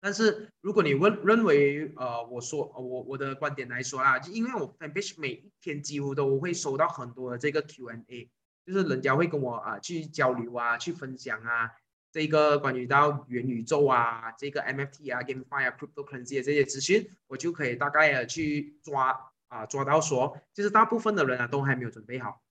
[0.00, 8.28] 但是如果你问认为呃我说呃我我的观点来说啦，就因为我 fanpage 每一天几乎都会收到很多的这个 Q&A，
[8.68, 11.70] 就是人家会跟我啊、去交流啊，去分享啊，
[12.12, 22.42] 这个关于到元宇宙啊，这个 MFT 啊、GameFi 啊、Cryptocurrency 啊这些资讯，我就可以大概的去抓啊抓到说，就是大部分的人啊都还没有准备好，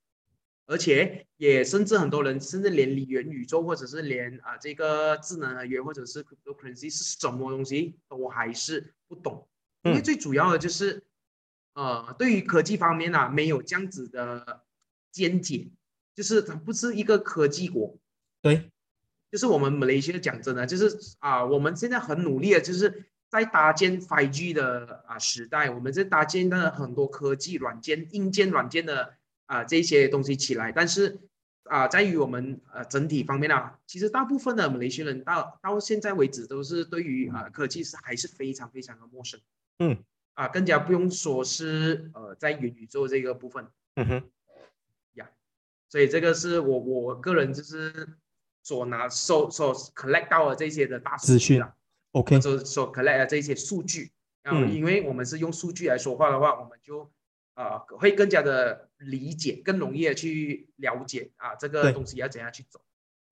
[0.65, 9.47] 而且也甚至很多人甚至连元宇宙或者是连啊这个智能合约或者是 cryptocurrency 是什么东西都还是不懂，
[9.84, 11.03] 因为最主要的就是
[11.76, 14.63] 呃对于科技方面啊没有这样子的
[15.11, 15.70] 见解，
[16.18, 17.95] 就是它不是一个科技国，
[18.41, 18.72] 对。
[19.30, 29.15] 就是我们马来西亚讲真的，就是啊，我们现在很努力的，就是在搭建 5G 的啊时代，我们在搭建的很多科技软件、硬件、软件的
[29.45, 31.20] 啊这些东西起来，但是
[31.63, 39.38] 啊，在于我们呃整体方面啊，其实大部分的马来西亚人到到现在为止都是对于啊科技是还是非常非常的陌生，
[39.80, 39.97] 嗯，
[40.36, 44.24] 啊，更加不用说是呃在元宇宙这个部分，嗯哼，呀，
[45.90, 48.18] 所以这个是我我个人就是。
[48.64, 51.64] 所拿所所 collect 到的这些的大资讯
[52.12, 54.12] ，OK，所所 collect 的这些数据，
[54.44, 57.10] 嗯，因为我们是用数据来说话的话，我们就
[57.56, 62.82] 呃会更加的理解，更容易的去了解啊这个东西要怎样去走。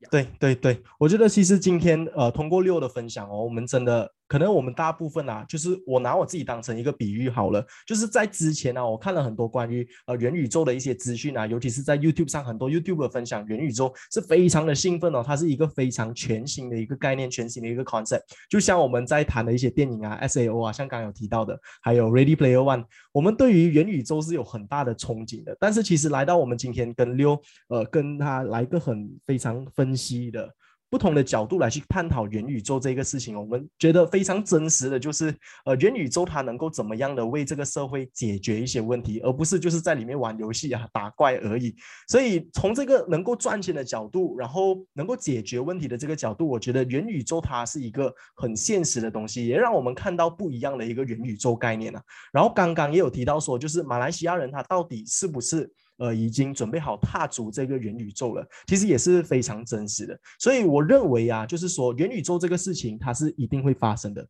[0.09, 4.13] 对对对，我觉得其实今天呃通过六的分享哦，我们真的。
[4.27, 18.21] 可能我们大部分啊，就是我拿我自己当成一个比喻好了，就是在之前呢，我看了很多关于呃元宇宙的一些资讯啊，尤其是在 YouTube 上，很多 YouTube 分享元宇宙是非常的兴奋哦，它是一个非常全新的一个概念，全新的一个 concept。
[18.49, 25.55] 就像我们在谈的一些电影啊，SAO 啊，像刚刚有提到的，还有 Ready Player One，我们对于元宇宙是有很大的憧憬的。
[25.59, 30.51] 但是其实来到我们今天跟六呃跟他来一个很非常分析的。
[30.95, 35.35] 不同的角度来去探讨元宇宙这个事情，我们觉得非常真实的就是，
[35.65, 41.75] 呃，元宇宙它能够怎么样的为这个社会解决一些问题，而不是就是在里面玩游戏啊、打怪而已。
[42.07, 52.01] 所以从这个能够赚钱的角度，然后能够解决问题的这个角度，我觉得元宇宙它是一个很现实的东西，也让我们看到不一样的一个元宇宙概念啊。
[52.31, 55.69] 然后刚刚也有提到说，就是马来西亚人他到底是不是？
[55.97, 60.19] 呃，已经准备好踏足这个元宇宙了，其实也是非常真实的。
[60.39, 64.27] 所以我认为啊，就是说元宇宙这个事情，它是一定会发生的，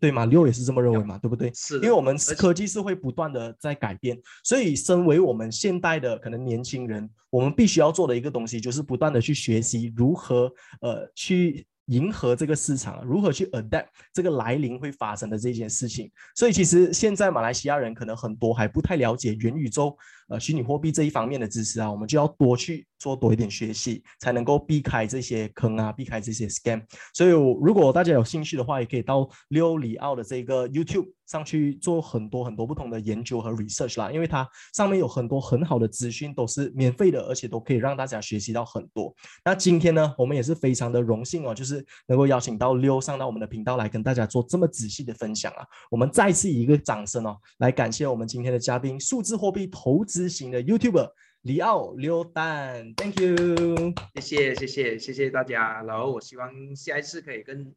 [0.00, 0.24] 对吗？
[0.24, 1.52] 六也是这么认为嘛，对不对？
[1.54, 11.66] 是，因为我们科技是会不断的在改变，所以身为我们现代的可能年轻人，我们必须要做的一个东西，就是不断的去学习如何呃去。
[11.88, 16.10] 迎合这个市场，如何去 adapt 这个来临会发生的这件事情？
[16.34, 19.96] 所以其实现在马来西亚人可能很多还不太了解元宇宙、
[20.28, 26.82] 呃虚拟货币这一方面的知识啊，我们就要多去做多一点学习，才能够避开这些坑啊，避开这些 scam。
[27.14, 39.14] 所以如果大家有兴趣的话，也可以到六里奥的这个 YouTube 上去做很多很多不同的研究和 research 啦，因为它上面有很多很好的资讯，都是免费的，而且都可以让大家学习到很多。
[39.44, 41.84] 那今天呢，我们也是非常的荣幸哦，就是。
[42.06, 51.12] 能够邀请到六上到我们的频道来跟大家做这么仔细的分享啊，我们再次以一个掌声哦，来感谢我们今天的嘉宾，数字货币投资型的 YouTuber
[51.42, 57.74] 里奥刘丹，Thank you，谢谢谢谢谢谢大家，然后我希望下一次可以跟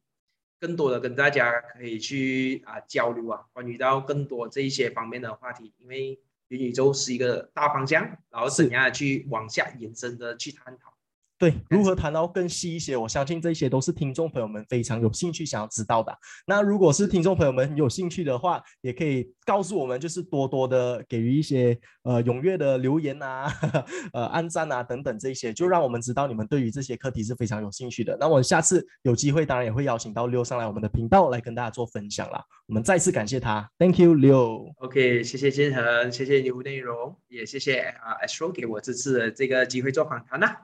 [0.58, 6.18] 更多的跟大家可以去啊交流啊，关于到更多这一些方面的话题，因为
[6.48, 10.91] 元宇宙是一个大方向，然后怎样去往下延伸的去探讨。
[11.42, 12.96] 对，如何谈到更细一些？
[12.96, 16.16] 我相信这些都是听众朋友们非常有兴趣想要知道的。
[16.46, 23.52] 那如果是听众朋友们有兴趣的话，也可以告诉我们，就是多多的给予一些呃踊跃的留言啊，
[24.14, 28.16] 呃按赞啊等等这些，就让我们知道你们对于这些课题是非常有兴趣的。
[28.20, 32.40] 那我下次有机会，当然也会邀请到六上来我们的频道来跟大家做分享啦。
[32.68, 34.72] 我们再次感谢他，Thank you，六。
[34.76, 40.56] OK，谢谢金恒，谢谢牛内容，也谢谢啊 Astro 给我这次的这个机会做访谈呐。